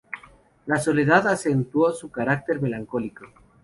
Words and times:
Su 0.65 0.75
soledad 0.77 1.27
acentuó 1.27 1.91
su 1.91 2.09
carácter 2.09 2.59
melancólico. 2.59 3.27